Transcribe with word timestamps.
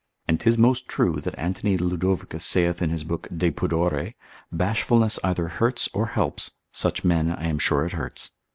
And 0.27 0.39
'tis 0.39 0.57
most 0.57 0.87
true, 0.87 1.21
that 1.21 1.37
Antony 1.37 1.77
Ludovicus 1.77 2.43
saith 2.43 2.81
in 2.81 2.89
his 2.89 3.03
book 3.03 3.27
de 3.37 3.51
Pudore, 3.51 4.15
bashfulness 4.51 5.19
either 5.23 5.47
hurts 5.47 5.89
or 5.93 6.07
helps, 6.07 6.49
such 6.71 7.03
men 7.03 7.29
I 7.29 7.45
am 7.45 7.59
sure 7.59 7.85
it 7.85 7.93
hurts. 7.93 8.31